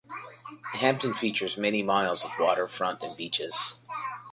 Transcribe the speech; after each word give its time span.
Hampton 0.73 1.13
features 1.13 1.57
many 1.57 1.83
miles 1.83 2.25
of 2.25 2.31
waterfront 2.39 3.03
and 3.03 3.15
beaches. 3.15 3.75